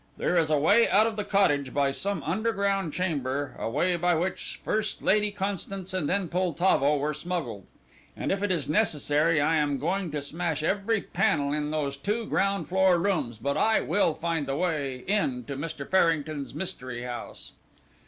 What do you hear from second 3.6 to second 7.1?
way by which first Lady Constance and then Poltavo